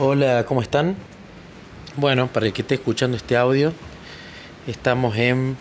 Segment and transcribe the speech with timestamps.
[0.00, 0.94] Hola, ¿cómo están?
[1.96, 3.72] Bueno, para el que esté escuchando este audio,
[4.68, 5.56] estamos en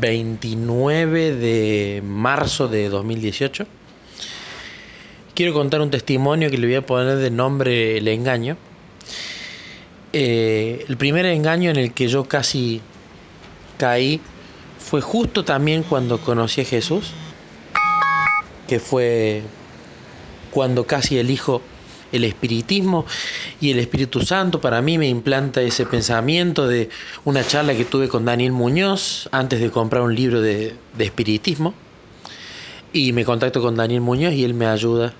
[0.00, 3.66] 29 de marzo de 2018.
[5.34, 8.56] Quiero contar un testimonio que le voy a poner de nombre El engaño.
[10.14, 12.80] Eh, el primer engaño en el que yo casi
[13.76, 14.18] caí
[14.78, 17.10] fue justo también cuando conocí a Jesús,
[18.66, 19.42] que fue
[20.52, 21.60] cuando casi elijo
[22.12, 23.04] el espiritismo
[23.60, 26.88] y el Espíritu Santo para mí me implanta ese pensamiento de
[27.24, 31.74] una charla que tuve con Daniel Muñoz antes de comprar un libro de, espiritismo
[32.92, 35.12] y me contacto con Daniel Muñoz y él me ayuda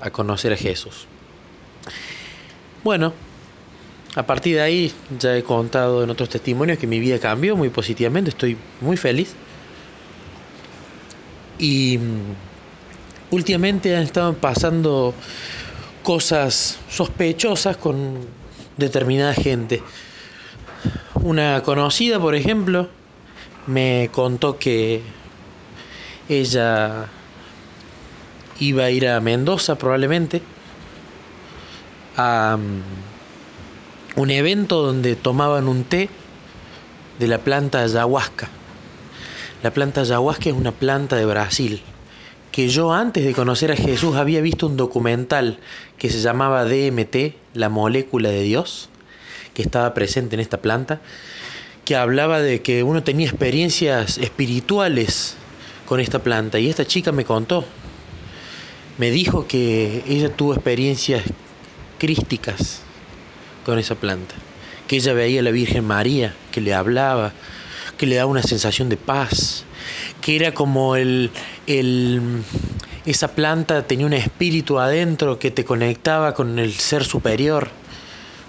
[0.00, 1.06] a conocer a Jesús.
[2.82, 3.12] Bueno,
[4.16, 7.68] a partir de ahí ya he contado en otros testimonios que mi vida cambió muy
[7.68, 9.34] positivamente, estoy muy feliz.
[11.58, 15.14] Y mm, últimamente han estado pasando
[16.02, 18.18] cosas sospechosas con
[18.76, 19.82] determinada gente.
[21.14, 22.88] Una conocida, por ejemplo,
[23.66, 25.02] me contó que
[26.28, 27.06] ella
[28.58, 30.42] iba a ir a Mendoza probablemente
[32.16, 32.82] a um,
[34.16, 36.08] un evento donde tomaban un té
[37.18, 38.48] de la planta ayahuasca.
[39.62, 41.82] La planta ayahuasca es una planta de Brasil
[42.52, 45.58] que yo antes de conocer a Jesús había visto un documental
[45.98, 48.88] que se llamaba DMT, la molécula de Dios,
[49.54, 51.00] que estaba presente en esta planta,
[51.84, 55.36] que hablaba de que uno tenía experiencias espirituales
[55.86, 56.58] con esta planta.
[56.58, 57.64] Y esta chica me contó,
[58.98, 61.24] me dijo que ella tuvo experiencias
[61.98, 62.80] crísticas
[63.64, 64.34] con esa planta,
[64.88, 67.32] que ella veía a la Virgen María, que le hablaba,
[67.96, 69.64] que le daba una sensación de paz,
[70.20, 71.30] que era como el,
[73.06, 77.68] esa planta tenía un espíritu adentro que te conectaba con el ser superior.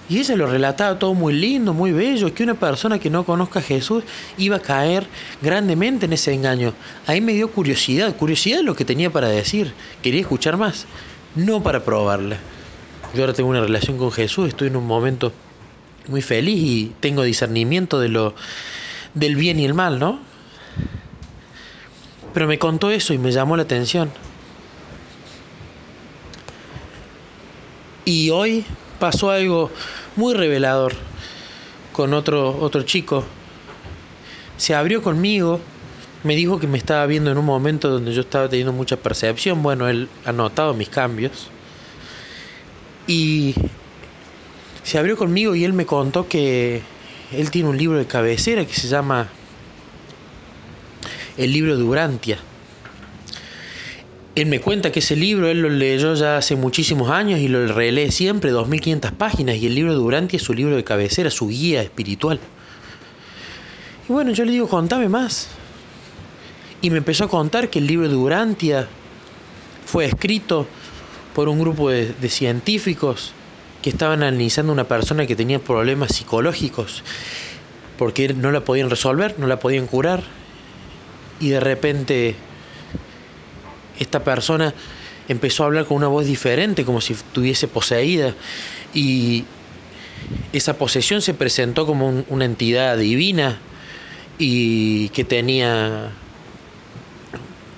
[0.10, 3.60] Y ella lo relataba todo muy lindo, muy bello, que una persona que no conozca
[3.60, 4.04] a Jesús
[4.38, 5.08] iba a caer
[5.42, 6.74] grandemente en ese engaño.
[7.08, 9.74] Ahí me dio curiosidad, curiosidad de lo que tenía para decir.
[10.04, 10.86] Quería escuchar más,
[11.36, 12.38] no para probarla.
[13.14, 15.32] Yo ahora tengo una relación con Jesús, estoy en un momento
[16.08, 18.36] muy feliz y tengo discernimiento de lo
[19.14, 20.20] del bien y el mal, ¿no?
[22.34, 24.10] Pero me contó eso y me llamó la atención.
[28.06, 28.66] Y hoy
[29.00, 29.70] pasó algo
[30.16, 30.94] muy revelador
[31.94, 33.24] con otro, otro chico.
[34.58, 35.60] Se abrió conmigo,
[36.24, 39.62] me dijo que me estaba viendo en un momento donde yo estaba teniendo mucha percepción.
[39.64, 41.50] Bueno, él ha notado mis cambios.
[43.08, 43.56] Y
[44.84, 46.82] se abrió conmigo y él me contó que
[47.32, 49.30] él tiene un libro de cabecera que se llama
[51.44, 52.38] el libro de Urantia.
[54.36, 57.68] Él me cuenta que ese libro él lo leyó ya hace muchísimos años y lo
[57.68, 61.48] relee siempre, 2500 páginas, y el libro de Urantia es su libro de cabecera, su
[61.48, 62.40] guía espiritual.
[64.08, 65.48] Y bueno, yo le digo, contame más.
[66.82, 68.88] Y me empezó a contar que el libro de Urantia
[69.86, 70.68] fue escrito
[71.34, 73.34] por un grupo de, de científicos
[73.82, 77.04] que estaban analizando una persona que tenía problemas psicológicos
[77.98, 80.24] porque no la podían resolver, no la podían curar
[81.42, 82.36] y de repente
[84.00, 84.74] esta persona
[85.28, 88.34] empezó a hablar con una voz diferente, como si estuviese poseída,
[88.94, 89.46] y
[90.54, 93.60] esa posesión se presentó como una entidad divina
[94.38, 96.12] y que tenía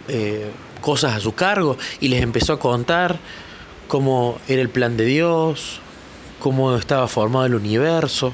[0.08, 0.50] eh,
[0.82, 3.20] cosas a su cargo y les empezó a contar
[3.88, 5.80] cómo era el plan de Dios,
[6.40, 8.34] cómo estaba formado el universo,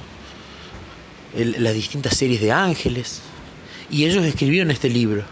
[1.36, 3.22] las distintas series de ángeles.
[3.92, 5.24] Y ellos escribieron este libro.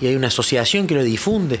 [0.00, 1.60] Y hay una asociación que lo difunde.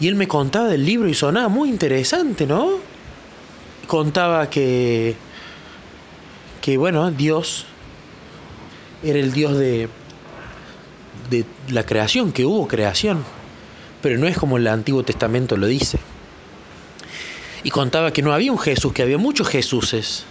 [0.00, 2.78] Y él me contaba del libro y sonaba muy interesante, ¿no?
[3.86, 5.14] Contaba que,
[6.60, 7.66] que bueno, Dios
[9.02, 9.88] era el Dios de,
[11.30, 13.22] de la creación, que hubo creación,
[14.02, 15.98] pero no es como el Antiguo Testamento lo dice.
[17.62, 20.24] Y contaba que no había un Jesús, que había muchos Jesuses,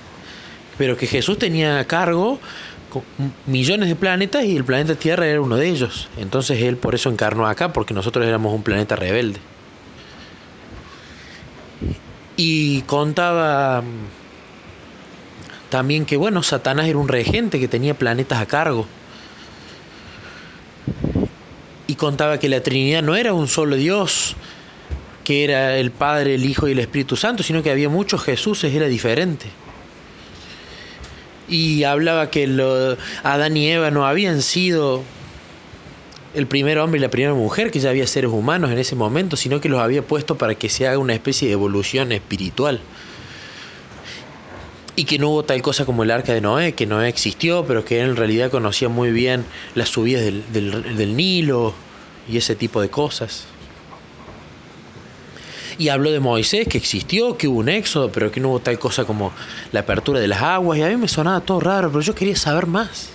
[0.77, 2.39] pero que Jesús tenía a cargo
[3.45, 6.09] millones de planetas y el planeta Tierra era uno de ellos.
[6.17, 9.39] Entonces él por eso encarnó acá, porque nosotros éramos un planeta rebelde.
[12.35, 13.85] Y contaba mm,
[15.69, 18.87] también que, bueno, Satanás era un regente que tenía planetas a cargo.
[21.87, 24.35] Y contaba que la Trinidad no era un solo Dios,
[25.23, 28.73] que era el Padre, el Hijo y el Espíritu Santo, sino que había muchos Jesuses,
[28.73, 29.62] era diferente
[31.53, 35.03] y hablaba que lo, Adán y Eva no habían sido
[36.33, 39.37] el primer hombre y la primera mujer, que ya había seres humanos en ese momento,
[39.37, 42.81] sino que los había puesto para que se haga una especie de evolución espiritual.
[44.95, 47.85] Y que no hubo tal cosa como el arca de Noé, que Noé existió, pero
[47.85, 49.45] que en realidad conocía muy bien
[49.75, 51.75] las subidas del, del Nilo
[52.27, 53.45] y ese tipo de cosas.
[55.77, 58.77] Y habló de Moisés, que existió, que hubo un éxodo, pero que no hubo tal
[58.79, 59.31] cosa como
[59.71, 60.79] la apertura de las aguas.
[60.79, 63.09] Y a mí me sonaba todo raro, pero yo quería saber más.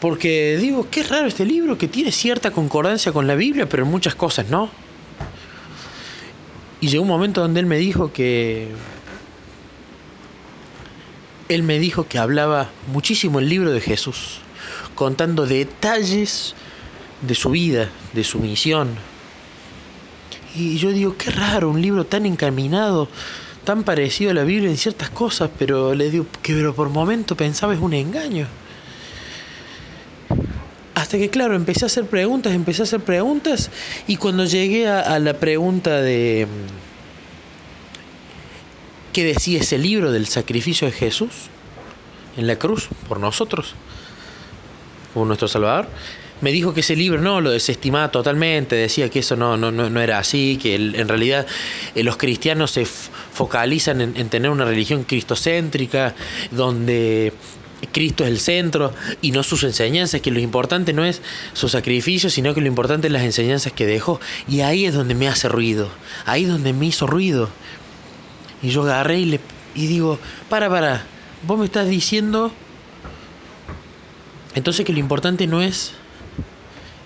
[0.00, 3.90] Porque digo, qué raro este libro que tiene cierta concordancia con la Biblia, pero en
[3.90, 4.68] muchas cosas no.
[6.80, 8.68] Y llegó un momento donde él me dijo que...
[11.48, 14.40] Él me dijo que hablaba muchísimo el libro de Jesús,
[14.94, 16.54] contando detalles
[17.22, 18.90] de su vida, de su misión.
[20.54, 23.08] Y yo digo, qué raro, un libro tan encaminado,
[23.64, 27.36] tan parecido a la Biblia en ciertas cosas, pero le digo que pero por momento
[27.36, 28.46] pensaba es un engaño.
[30.94, 33.70] Hasta que, claro, empecé a hacer preguntas, empecé a hacer preguntas,
[34.06, 36.46] y cuando llegué a, la pregunta de
[39.12, 41.32] qué decía ese libro del sacrificio de Jesús
[42.36, 43.74] en la cruz por nosotros,
[45.14, 45.88] por nuestro Salvador,
[46.44, 50.00] me dijo que ese libro no lo desestimaba totalmente, decía que eso no, no, no,
[50.02, 51.46] era así, que en realidad
[51.94, 56.14] eh, los cristianos se focalizan en, en, tener una religión cristocéntrica,
[56.50, 57.32] donde
[57.92, 58.92] Cristo es el centro
[59.22, 61.22] y no sus enseñanzas, que lo importante no es
[61.54, 64.20] su sacrificio, sino que lo importante es las enseñanzas que dejó.
[64.46, 65.88] Y ahí es donde me hace ruido,
[66.26, 67.48] ahí es donde me hizo ruido.
[68.62, 69.40] Y yo agarré y, le,
[69.74, 70.18] y digo,
[70.50, 71.06] para, para,
[71.46, 72.52] vos me estás diciendo
[74.54, 75.94] entonces que lo importante no es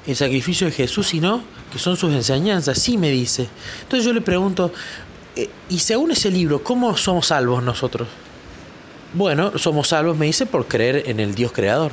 [0.08, 2.78] el sacrificio de Jesús, sino que son sus enseñanzas.
[2.78, 3.46] Sí, me dice.
[3.82, 4.72] Entonces yo le pregunto,
[5.36, 8.08] eh, y según ese libro, ¿cómo somos salvos nosotros?
[9.12, 11.92] Bueno, somos salvos, me dice, por creer en el Dios creador.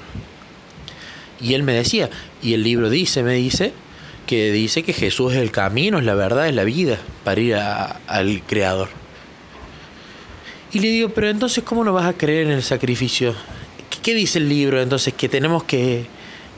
[1.42, 2.10] Y él me decía,
[2.42, 3.74] y el libro dice, me dice,
[4.26, 7.56] que dice que Jesús es el camino, es la verdad, es la vida para ir
[7.56, 8.90] al creador.
[10.72, 13.36] Y le digo, pero entonces, ¿cómo no vas a creer en el sacrificio?
[14.02, 15.14] ¿Qué, dice el libro entonces?
[15.14, 16.06] Que tenemos que,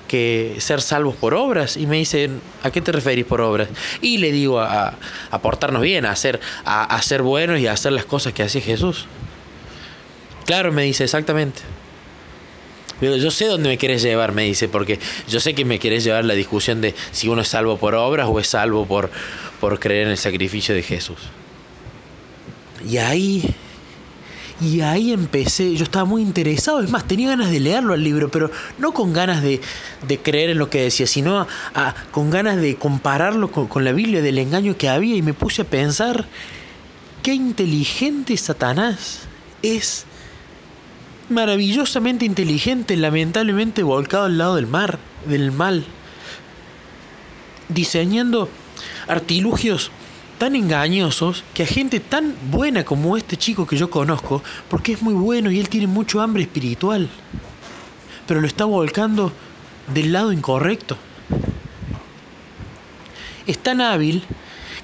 [0.08, 1.78] que ser salvos por obras.
[1.78, 2.30] Y me dice,
[2.64, 3.70] ¿a qué te referís por obras?
[4.02, 4.96] Y le digo, a,
[5.30, 8.62] a portarnos bien, a ser, a, ser buenos y a hacer las cosas que hacía
[8.62, 9.06] Jesús.
[10.46, 11.62] Claro, me dice, exactamente.
[13.00, 16.26] Yo sé dónde me quieres llevar, me dice, porque yo sé que me quieres llevar
[16.26, 19.12] la discusión de si uno es salvo por obras o es salvo por,
[19.60, 21.20] por creer en el sacrificio de Jesús.
[22.90, 23.44] Y ahí,
[24.60, 28.30] y ahí empecé, yo estaba muy interesado, es más, tenía ganas de leerlo al libro,
[28.30, 28.50] pero
[28.80, 29.62] no con ganas de,
[30.08, 31.48] de creer en lo que decía, sino
[32.12, 35.62] con ganas de compararlo con, con la Biblia, del engaño que había, y me puse
[35.62, 36.26] a pensar,
[37.22, 39.22] qué inteligente Satanás
[39.62, 40.06] es
[41.30, 45.86] maravillosamente inteligente, lamentablemente volcado al lado del mar, del mal,
[47.70, 48.50] diseñando
[49.08, 49.92] artilugios
[50.38, 55.02] tan engañosos que a gente tan buena como este chico que yo conozco, porque es
[55.02, 57.10] muy bueno y él tiene mucho hambre espiritual,
[58.28, 59.32] pero lo está volcando
[59.94, 60.98] del lado incorrecto.
[63.46, 64.24] Es tan hábil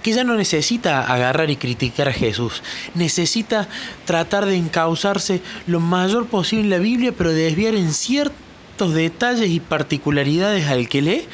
[0.02, 2.62] que ya no necesita agarrar y criticar a Jesús,
[2.94, 3.70] necesita
[4.06, 9.60] tratar de encauzarse lo mayor posible en la Biblia, pero desviar en ciertos detalles y
[9.60, 11.28] particularidades al que lee,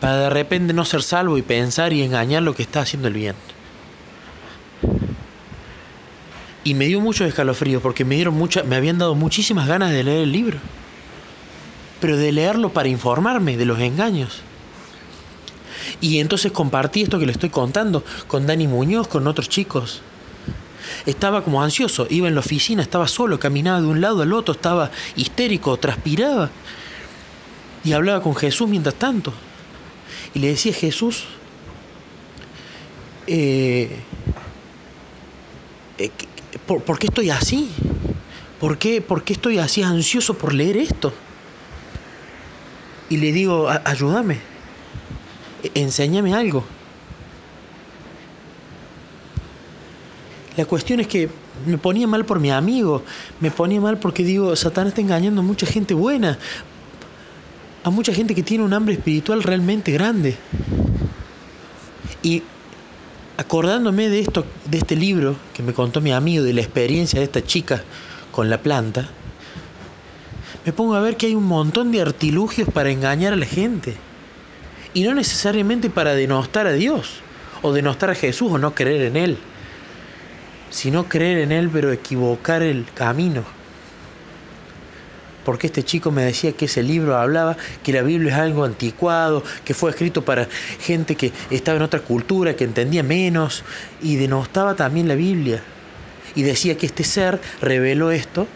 [0.00, 3.14] para de repente no ser salvo y pensar y engañar lo que está haciendo el
[3.14, 3.36] bien.
[6.64, 10.04] Y me dio mucho escalofrío porque me dieron mucha, me habían dado muchísimas ganas de
[10.04, 10.58] leer el libro.
[12.00, 14.40] Pero de leerlo para informarme de los engaños.
[16.00, 20.00] Y entonces compartí esto que le estoy contando con Dani Muñoz, con otros chicos.
[21.06, 24.54] Estaba como ansioso, iba en la oficina, estaba solo, caminaba de un lado al otro,
[24.54, 26.50] estaba histérico, transpiraba.
[27.84, 29.32] Y hablaba con Jesús mientras tanto.
[30.34, 31.24] Y le decía, Jesús,
[33.26, 33.90] eh,
[35.98, 36.10] eh,
[36.66, 37.70] ¿por, qué estoy así?
[38.58, 41.12] ¿Por qué, ¿Por qué estoy así ansioso por leer esto?
[43.08, 44.50] Y le digo, ayúdame
[45.74, 46.64] enséñame algo.
[50.56, 51.28] La cuestión es que
[51.66, 53.02] me ponía mal por mi amigo,
[53.40, 56.38] me ponía mal porque digo, Satanás está engañando a mucha gente buena,
[57.82, 60.36] a mucha gente que tiene un hambre espiritual realmente grande.
[62.22, 62.42] Y
[63.36, 67.24] acordándome de esto, de este libro que me contó mi amigo, de la experiencia de
[67.24, 67.82] esta chica
[68.32, 69.08] con la planta,
[70.66, 73.96] me pongo a ver que hay un montón de artilugios para engañar a la gente.
[74.92, 77.20] Y no necesariamente para denostar a Dios,
[77.62, 79.38] o denostar a Jesús, o no creer en Él,
[80.68, 83.44] sino creer en Él pero equivocar el camino.
[85.50, 89.42] Porque este chico me decía que ese libro hablaba que la Biblia es algo anticuado,
[89.64, 90.46] que fue escrito para
[90.78, 93.64] gente que estaba en otra cultura, que entendía menos,
[94.00, 95.60] y denostaba también la Biblia.
[96.36, 98.46] Y decía que este ser reveló esto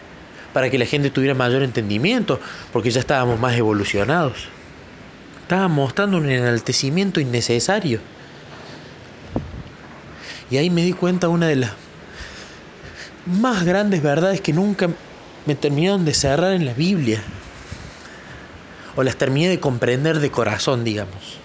[0.53, 2.39] para que la gente tuviera mayor entendimiento,
[2.71, 4.47] porque ya estábamos más evolucionados.
[5.41, 7.99] Estaba mostrando un enaltecimiento innecesario.
[10.49, 11.71] Y ahí me di cuenta una de las
[13.25, 14.87] más grandes verdades que nunca
[15.45, 17.21] me terminaron de cerrar en la Biblia.
[18.95, 21.37] O las terminé de comprender de corazón, digamos.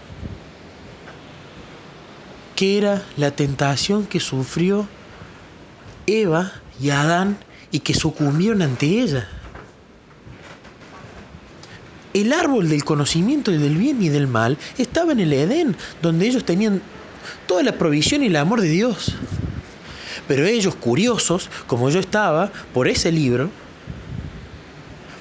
[2.57, 4.87] Que era la tentación que sufrió
[6.07, 7.39] Eva y Adán
[7.71, 9.29] y que sucumbieron ante ella.
[12.13, 16.45] El árbol del conocimiento del bien y del mal estaba en el Edén, donde ellos
[16.45, 16.83] tenían
[17.47, 19.15] toda la provisión y el amor de Dios.
[20.27, 23.51] Pero ellos, curiosos, como yo estaba, por ese libro,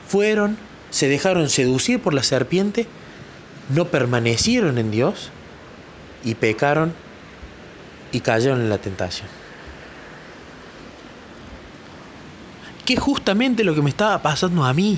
[0.10, 0.58] fueron,
[0.90, 2.88] se dejaron seducir por la serpiente,
[3.70, 5.30] no permanecieron en Dios
[6.24, 6.94] y pecaron
[8.12, 9.28] y cayeron en la tentación.
[12.86, 14.98] Que es justamente lo que me estaba pasando a mí.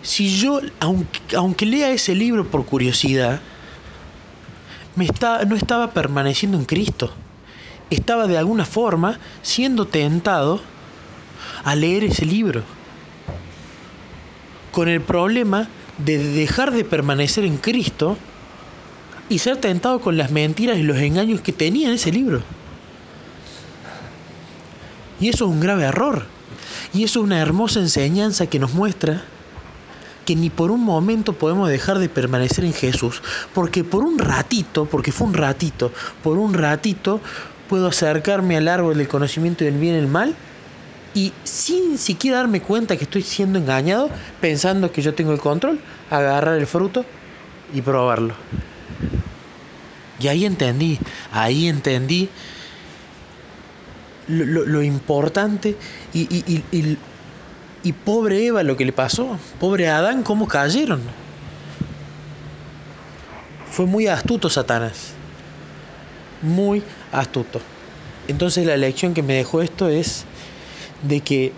[0.00, 3.40] Si yo, aunque, aunque lea ese libro por curiosidad,
[4.94, 5.06] me
[5.46, 7.12] no estaba permaneciendo en Cristo.
[7.90, 10.62] Estaba de alguna forma siendo tentado
[11.64, 12.62] a leer ese libro.
[14.72, 18.16] Con el problema de dejar de permanecer en Cristo
[19.28, 22.42] y ser tentado con las mentiras y los engaños que tenía en ese libro.
[25.20, 26.26] Y eso es un grave error.
[26.92, 29.24] Y eso es una hermosa enseñanza que nos muestra
[30.24, 33.22] que ni por un momento podemos dejar de permanecer en Jesús,
[33.54, 37.20] porque por un ratito, porque fue un ratito, por un ratito
[37.68, 40.34] puedo acercarme al árbol del conocimiento del bien y el mal
[41.16, 44.08] y sin siquiera darme cuenta que estoy siendo engañado,
[44.40, 45.80] pensando que yo tengo el control,
[46.10, 47.04] agarrar el fruto
[47.74, 48.34] y probarlo.
[50.20, 51.00] Y ahí entendí,
[51.32, 52.28] ahí entendí
[54.28, 55.76] lo, importante
[56.14, 56.98] y, y
[57.86, 61.00] y pobre Eva lo que le pasó, pobre Adán cómo cayeron.
[63.70, 65.12] Fue muy astuto Satanás,
[66.42, 66.82] muy
[67.12, 67.60] astuto.
[68.26, 70.24] Entonces la lección que me dejó esto es
[71.02, 71.52] de que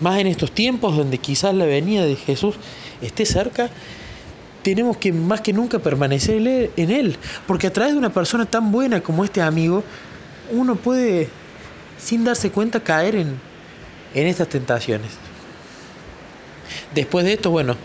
[0.00, 2.56] más en estos tiempos donde quizás la venida de Jesús
[3.00, 3.70] esté cerca,
[4.62, 7.16] tenemos que más que nunca permanecer en Él.
[7.46, 9.84] Porque a través de una persona tan buena como este amigo,
[10.50, 11.28] uno puede,
[11.98, 13.38] sin darse cuenta, caer en,
[14.14, 15.12] en estas tentaciones.
[16.94, 17.76] Después de esto, bueno,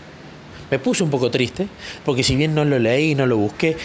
[0.70, 1.68] me puse un poco triste,
[2.04, 3.76] porque si bien no lo leí, no lo busqué,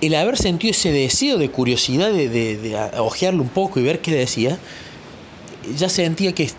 [0.00, 4.12] el haber sentido ese deseo de curiosidad de, de, ojearlo un poco y ver qué
[4.12, 4.56] decía,
[5.76, 6.50] ya sentía que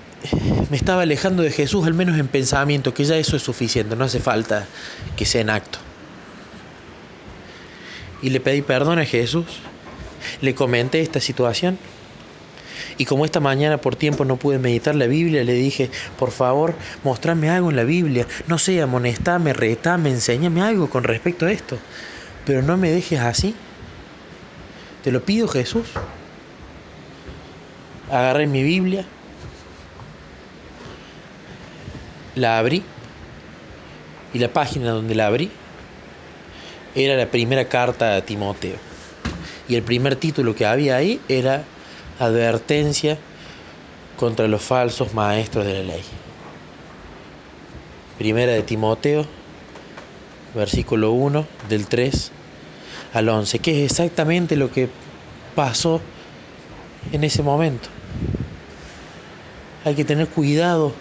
[0.70, 4.06] me estaba alejando de Jesús, al menos en pensamiento, que ya eso es suficiente, no
[4.06, 4.68] hace falta
[5.16, 5.80] que sea en acto.
[8.22, 9.46] Y le pedí perdón a Jesús,
[10.42, 11.78] le comenté esta situación
[13.00, 16.75] y como esta mañana por tiempo no pude meditar la Biblia, le dije, por favor,
[17.06, 18.28] mostrame algo en la Biblia.
[18.48, 21.78] No sé, amonestame, retame, enséñame algo con respecto a esto.
[22.46, 23.56] Pero no me dejes así.
[25.01, 25.88] Te lo pido, Jesús.
[28.10, 29.06] Agarré mi Biblia,
[32.36, 32.84] la abrí
[34.34, 35.51] y la página donde la abrí
[36.96, 38.78] era la primera carta a Timoteo.
[39.68, 41.63] Y el primer título que había ahí era
[42.20, 43.18] advertencia
[44.18, 46.04] contra los falsos maestros de la ley.
[48.18, 49.25] Primera de Timoteo,
[50.56, 52.32] versículo 1, del 3
[53.13, 54.89] al 11, que es exactamente lo que
[55.56, 56.01] pasó
[57.12, 57.99] en ese momento.
[59.86, 60.94] Hay que tener cuidado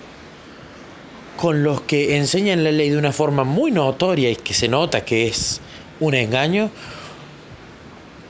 [1.37, 5.05] con los que enseñan la ley de una forma muy notoria y que se nota
[5.05, 5.61] que es
[6.01, 6.71] un engaño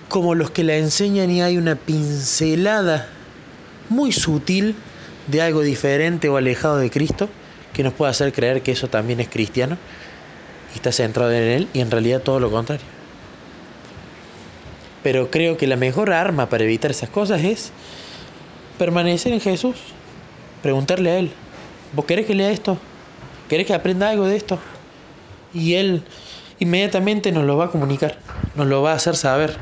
[0.09, 3.09] como los que la enseñan y hay una pincelada
[3.89, 4.75] muy sutil
[5.27, 7.29] de algo diferente o alejado de Cristo
[7.73, 9.77] que nos puede hacer creer que eso también es cristiano
[10.75, 12.85] y está centrado en Él y en realidad todo lo contrario.
[15.03, 17.71] Pero creo que la mejor arma para evitar esas cosas es
[18.79, 19.77] permanecer en Jesús,
[20.63, 21.31] preguntarle a Él,
[21.95, 22.79] ¿vos querés que lea esto?
[23.49, 24.59] ¿Querés que aprenda algo de esto?
[25.55, 26.03] Y Él
[26.59, 28.19] inmediatamente nos lo va a comunicar,
[28.55, 29.57] nos lo va a hacer saber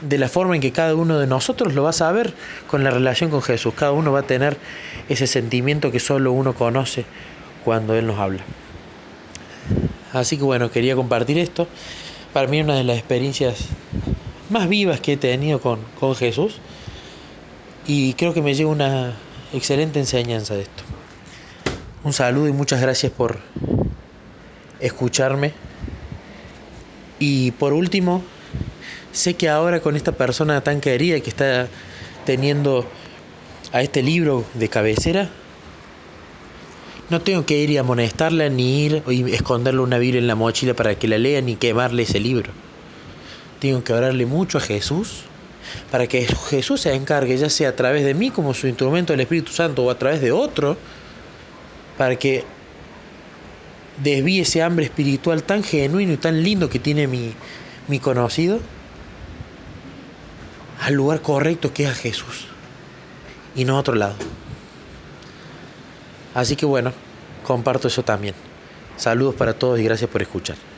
[0.00, 2.32] de la forma en que cada uno de nosotros lo va a saber
[2.66, 3.74] con la relación con Jesús.
[3.74, 4.56] Cada uno va a tener
[5.08, 7.04] ese sentimiento que solo uno conoce
[7.64, 8.40] cuando Él nos habla.
[10.12, 11.68] Así que bueno, quería compartir esto.
[12.32, 13.66] Para mí una de las experiencias
[14.48, 16.56] más vivas que he tenido con, con Jesús.
[17.86, 19.14] Y creo que me lleva una
[19.52, 20.82] excelente enseñanza de esto.
[22.02, 23.38] Un saludo y muchas gracias por
[24.80, 25.52] escucharme.
[27.18, 28.22] Y por último,
[29.12, 31.68] sé que ahora con esta persona tan querida que está
[32.24, 32.86] teniendo
[33.72, 35.28] a este libro de cabecera,
[37.10, 40.74] no tengo que ir y amonestarla, ni ir y esconderle una Biblia en la mochila
[40.74, 42.52] para que la lea, ni quemarle ese libro.
[43.58, 45.24] Tengo que orarle mucho a Jesús
[45.90, 49.20] para que Jesús se encargue, ya sea a través de mí como su instrumento del
[49.20, 50.76] Espíritu Santo o a través de otro,
[51.98, 52.44] para que
[54.02, 57.34] desvíe ese hambre espiritual tan genuino y tan lindo que tiene mi,
[57.88, 58.60] mi conocido
[60.80, 62.46] al lugar correcto que es a Jesús
[63.54, 64.14] y no a otro lado.
[66.34, 66.92] Así que bueno,
[67.44, 68.34] comparto eso también.
[68.96, 70.69] Saludos para todos y gracias por escuchar.